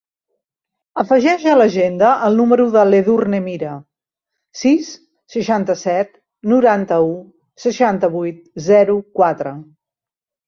[1.01, 3.73] Afegeix a l'agenda el número de l'Edurne Mira:
[4.61, 4.89] sis,
[5.33, 6.17] seixanta-set,
[6.53, 7.13] noranta-u,
[7.67, 8.41] seixanta-vuit,
[8.71, 9.53] zero, quatre.